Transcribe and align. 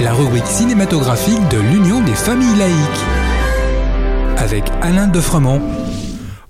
La 0.00 0.14
rubrique 0.14 0.46
cinématographique 0.46 1.46
de 1.50 1.58
l'Union 1.58 2.02
des 2.02 2.14
familles 2.14 2.56
laïques. 2.56 3.04
Avec 4.38 4.64
Alain 4.80 5.08
Defremont. 5.08 5.60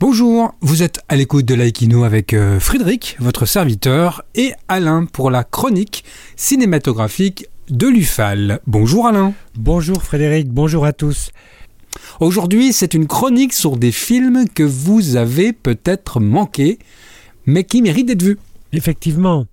Bonjour, 0.00 0.52
vous 0.62 0.82
êtes 0.82 0.98
à 1.08 1.14
l'écoute 1.14 1.44
de 1.44 1.54
Laïkino 1.54 2.02
avec 2.02 2.34
euh, 2.34 2.58
Frédéric, 2.58 3.16
votre 3.20 3.46
serviteur, 3.46 4.24
et 4.34 4.52
Alain 4.66 5.04
pour 5.04 5.30
la 5.30 5.44
chronique 5.44 6.02
cinématographique 6.34 7.46
de 7.70 7.86
l'UFAL. 7.86 8.58
Bonjour 8.66 9.06
Alain. 9.06 9.32
Bonjour 9.54 10.02
Frédéric, 10.02 10.48
bonjour 10.48 10.84
à 10.84 10.92
tous. 10.92 11.30
Aujourd'hui, 12.18 12.72
c'est 12.72 12.94
une 12.94 13.06
chronique 13.06 13.52
sur 13.52 13.76
des 13.76 13.92
films 13.92 14.48
que 14.52 14.64
vous 14.64 15.14
avez 15.14 15.52
peut-être 15.52 16.18
manqués, 16.18 16.80
mais 17.46 17.62
qui 17.62 17.80
méritent 17.80 18.08
d'être 18.08 18.24
vus. 18.24 18.38
Effectivement, 18.72 19.46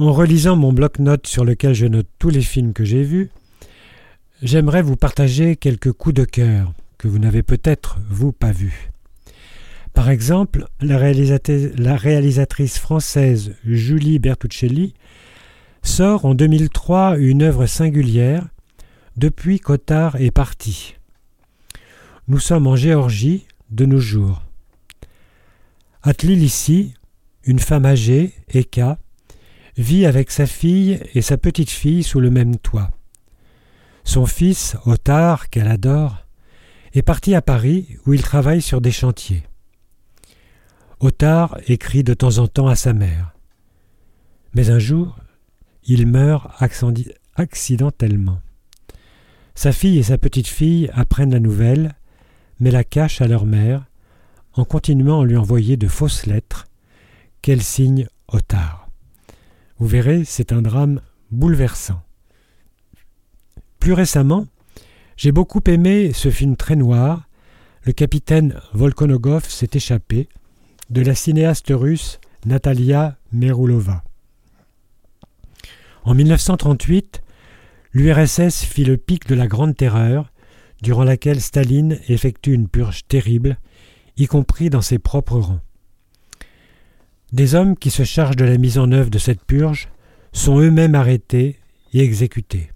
en 0.00 0.12
relisant 0.12 0.56
mon 0.56 0.72
bloc-notes 0.72 1.26
sur 1.26 1.44
lequel 1.44 1.74
je 1.74 1.86
note 1.86 2.06
tous 2.18 2.30
les 2.30 2.42
films 2.42 2.72
que 2.72 2.84
j'ai 2.84 3.02
vus, 3.02 3.30
j'aimerais 4.42 4.82
vous 4.82 4.96
partager 4.96 5.56
quelques 5.56 5.92
coups 5.92 6.14
de 6.14 6.24
cœur 6.24 6.72
que 6.98 7.08
vous 7.08 7.18
n'avez 7.18 7.42
peut-être, 7.42 7.98
vous, 8.08 8.32
pas 8.32 8.52
vus. 8.52 8.90
Par 9.94 10.10
exemple, 10.10 10.66
la, 10.80 10.98
réalisatrice 10.98 12.78
française 12.78 13.56
Julie 13.64 14.20
Bertuccelli 14.20 14.94
sort 15.82 16.24
en 16.24 16.34
2003 16.34 17.18
une 17.18 17.42
œuvre 17.42 17.66
singulière 17.66 18.46
depuis 19.16 19.58
qu'Otard 19.58 20.16
est 20.16 20.30
parti. 20.30 20.94
Nous 22.28 22.38
sommes 22.38 22.68
en 22.68 22.76
Géorgie 22.76 23.46
de 23.70 23.86
nos 23.86 23.98
jours. 23.98 24.42
À 26.02 26.14
Tbilissi, 26.14 26.94
une 27.42 27.58
femme 27.58 27.86
âgée, 27.86 28.34
Eka, 28.54 28.98
vit 29.78 30.04
avec 30.06 30.30
sa 30.30 30.46
fille 30.46 31.00
et 31.14 31.22
sa 31.22 31.38
petite-fille 31.38 32.02
sous 32.02 32.20
le 32.20 32.30
même 32.30 32.58
toit. 32.58 32.90
Son 34.04 34.26
fils, 34.26 34.76
Otard, 34.84 35.48
qu'elle 35.48 35.68
adore, 35.68 36.26
est 36.94 37.02
parti 37.02 37.34
à 37.34 37.42
Paris 37.42 37.96
où 38.04 38.12
il 38.12 38.22
travaille 38.22 38.60
sur 38.60 38.80
des 38.80 38.90
chantiers. 38.90 39.44
Otard 41.00 41.58
écrit 41.68 42.02
de 42.02 42.14
temps 42.14 42.38
en 42.38 42.48
temps 42.48 42.66
à 42.66 42.74
sa 42.74 42.92
mère. 42.92 43.34
Mais 44.54 44.70
un 44.70 44.80
jour, 44.80 45.16
il 45.84 46.06
meurt 46.06 46.50
accidentellement. 47.36 48.40
Sa 49.54 49.72
fille 49.72 49.98
et 49.98 50.04
sa 50.04 50.18
petite-fille 50.18 50.90
apprennent 50.92 51.32
la 51.32 51.40
nouvelle, 51.40 51.94
mais 52.58 52.70
la 52.70 52.84
cachent 52.84 53.20
à 53.20 53.28
leur 53.28 53.46
mère, 53.46 53.84
en 54.54 54.64
continuant 54.64 55.20
à 55.20 55.24
lui 55.24 55.36
envoyer 55.36 55.76
de 55.76 55.86
fausses 55.86 56.26
lettres 56.26 56.66
qu'elle 57.42 57.62
signe 57.62 58.08
Otard. 58.28 58.77
Vous 59.78 59.86
verrez, 59.86 60.24
c'est 60.24 60.52
un 60.52 60.62
drame 60.62 61.00
bouleversant. 61.30 62.02
Plus 63.78 63.92
récemment, 63.92 64.46
j'ai 65.16 65.30
beaucoup 65.30 65.62
aimé 65.66 66.12
ce 66.12 66.30
film 66.30 66.56
très 66.56 66.76
noir, 66.76 67.24
Le 67.84 67.92
capitaine 67.92 68.60
Volkonogov 68.74 69.48
s'est 69.48 69.70
échappé, 69.72 70.28
de 70.90 71.00
la 71.00 71.14
cinéaste 71.14 71.70
russe 71.70 72.18
Natalia 72.44 73.16
Merulova. 73.32 74.04
En 76.04 76.14
1938, 76.14 77.22
l'URSS 77.92 78.64
fit 78.64 78.84
le 78.84 78.96
pic 78.96 79.26
de 79.26 79.34
la 79.34 79.46
Grande 79.46 79.76
Terreur, 79.76 80.32
durant 80.82 81.04
laquelle 81.04 81.40
Staline 81.40 81.98
effectue 82.08 82.52
une 82.52 82.68
purge 82.68 83.06
terrible, 83.06 83.58
y 84.16 84.26
compris 84.26 84.70
dans 84.70 84.82
ses 84.82 84.98
propres 84.98 85.38
rangs. 85.38 85.60
Des 87.32 87.54
hommes 87.54 87.76
qui 87.76 87.90
se 87.90 88.04
chargent 88.04 88.36
de 88.36 88.44
la 88.44 88.56
mise 88.56 88.78
en 88.78 88.90
œuvre 88.90 89.10
de 89.10 89.18
cette 89.18 89.44
purge 89.44 89.88
sont 90.32 90.58
eux-mêmes 90.60 90.94
arrêtés 90.94 91.58
et 91.92 92.00
exécutés. 92.00 92.70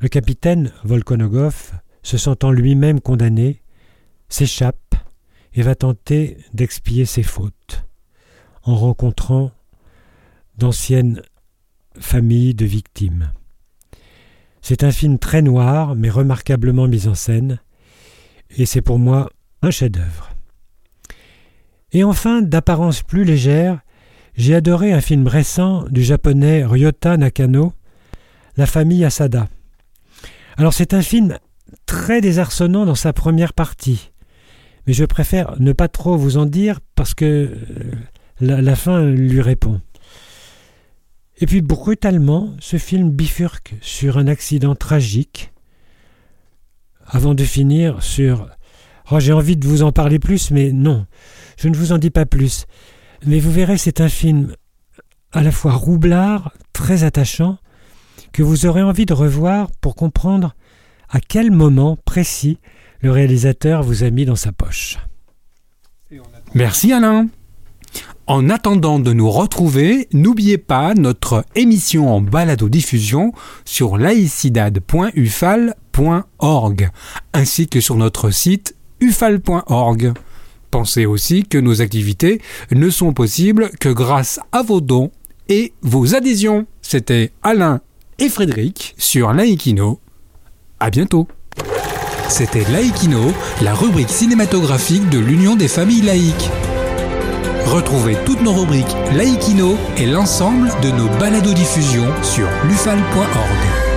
Le 0.00 0.08
capitaine 0.08 0.72
Volkonogov, 0.84 1.72
se 2.02 2.18
sentant 2.18 2.50
lui-même 2.50 3.00
condamné, 3.00 3.62
s'échappe 4.28 4.94
et 5.54 5.62
va 5.62 5.74
tenter 5.74 6.36
d'expier 6.52 7.04
ses 7.04 7.22
fautes, 7.22 7.84
en 8.64 8.74
rencontrant 8.74 9.52
d'anciennes 10.58 11.22
familles 11.98 12.54
de 12.54 12.66
victimes. 12.66 13.32
C'est 14.60 14.84
un 14.84 14.92
film 14.92 15.18
très 15.18 15.42
noir, 15.42 15.94
mais 15.94 16.10
remarquablement 16.10 16.86
mis 16.86 17.08
en 17.08 17.14
scène, 17.14 17.60
et 18.50 18.66
c'est 18.66 18.82
pour 18.82 18.98
moi 18.98 19.30
un 19.62 19.70
chef-d'œuvre. 19.70 20.31
Et 21.92 22.04
enfin, 22.04 22.40
d'apparence 22.40 23.02
plus 23.02 23.24
légère, 23.24 23.80
j'ai 24.34 24.54
adoré 24.54 24.92
un 24.92 25.02
film 25.02 25.26
récent 25.26 25.84
du 25.90 26.02
japonais 26.02 26.64
Ryota 26.64 27.18
Nakano, 27.18 27.74
La 28.56 28.64
famille 28.64 29.04
Asada. 29.04 29.48
Alors 30.56 30.72
c'est 30.72 30.94
un 30.94 31.02
film 31.02 31.38
très 31.84 32.20
désarçonnant 32.22 32.86
dans 32.86 32.94
sa 32.94 33.12
première 33.12 33.52
partie, 33.52 34.10
mais 34.86 34.94
je 34.94 35.04
préfère 35.04 35.60
ne 35.60 35.72
pas 35.72 35.88
trop 35.88 36.16
vous 36.16 36.38
en 36.38 36.46
dire 36.46 36.80
parce 36.94 37.12
que 37.12 37.24
euh, 37.24 37.56
la, 38.40 38.62
la 38.62 38.76
fin 38.76 39.04
lui 39.04 39.42
répond. 39.42 39.80
Et 41.38 41.46
puis 41.46 41.60
brutalement, 41.60 42.54
ce 42.58 42.78
film 42.78 43.10
bifurque 43.10 43.74
sur 43.82 44.16
un 44.16 44.28
accident 44.28 44.74
tragique, 44.74 45.52
avant 47.06 47.34
de 47.34 47.44
finir 47.44 48.02
sur 48.02 48.48
Oh, 49.10 49.20
j'ai 49.20 49.32
envie 49.32 49.56
de 49.56 49.66
vous 49.66 49.82
en 49.82 49.92
parler 49.92 50.18
plus, 50.18 50.50
mais 50.50 50.72
non, 50.72 51.06
je 51.56 51.68
ne 51.68 51.76
vous 51.76 51.92
en 51.92 51.98
dis 51.98 52.10
pas 52.10 52.26
plus. 52.26 52.66
Mais 53.26 53.40
vous 53.40 53.50
verrez, 53.50 53.78
c'est 53.78 54.00
un 54.00 54.08
film 54.08 54.54
à 55.32 55.42
la 55.42 55.50
fois 55.50 55.72
roublard, 55.72 56.52
très 56.72 57.04
attachant, 57.04 57.58
que 58.32 58.42
vous 58.42 58.66
aurez 58.66 58.82
envie 58.82 59.06
de 59.06 59.14
revoir 59.14 59.70
pour 59.80 59.96
comprendre 59.96 60.54
à 61.08 61.20
quel 61.20 61.50
moment 61.50 61.96
précis 62.04 62.58
le 63.00 63.10
réalisateur 63.10 63.82
vous 63.82 64.04
a 64.04 64.10
mis 64.10 64.24
dans 64.24 64.36
sa 64.36 64.52
poche. 64.52 64.98
Merci 66.54 66.92
Alain. 66.92 67.26
En 68.26 68.48
attendant 68.48 69.00
de 69.00 69.12
nous 69.12 69.30
retrouver, 69.30 70.08
n'oubliez 70.12 70.58
pas 70.58 70.94
notre 70.94 71.44
émission 71.54 72.14
en 72.14 72.20
balado-diffusion 72.20 73.32
sur 73.64 73.98
laicidad.ufal.org 73.98 76.90
ainsi 77.32 77.68
que 77.68 77.80
sur 77.80 77.96
notre 77.96 78.30
site 78.30 78.76
ufal.org. 79.02 80.12
Pensez 80.70 81.04
aussi 81.04 81.44
que 81.44 81.58
nos 81.58 81.82
activités 81.82 82.40
ne 82.70 82.88
sont 82.88 83.12
possibles 83.12 83.70
que 83.78 83.90
grâce 83.90 84.40
à 84.52 84.62
vos 84.62 84.80
dons 84.80 85.10
et 85.50 85.74
vos 85.82 86.14
adhésions. 86.14 86.66
C'était 86.80 87.32
Alain 87.42 87.82
et 88.18 88.30
Frédéric 88.30 88.94
sur 88.96 89.34
Laïkino. 89.34 90.00
À 90.80 90.88
bientôt. 90.88 91.28
C'était 92.28 92.64
Laïkino, 92.72 93.32
la 93.60 93.74
rubrique 93.74 94.08
cinématographique 94.08 95.10
de 95.10 95.18
l'Union 95.18 95.56
des 95.56 95.68
familles 95.68 96.02
laïques. 96.02 96.50
Retrouvez 97.66 98.16
toutes 98.24 98.40
nos 98.40 98.52
rubriques 98.54 98.96
Laïkino 99.14 99.76
et 99.98 100.06
l'ensemble 100.06 100.70
de 100.82 100.90
nos 100.90 101.08
balados 101.18 101.52
diffusions 101.52 102.10
sur 102.22 102.48
lufal.org. 102.68 103.91